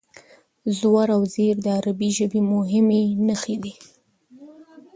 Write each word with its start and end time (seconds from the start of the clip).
زور 0.77 1.07
او 1.15 1.21
زېر 1.33 1.55
د 1.65 1.67
عربي 1.77 2.09
ژبې 2.17 2.41
مهمې 2.53 3.01
نښې 3.27 3.55
دي. 3.63 3.73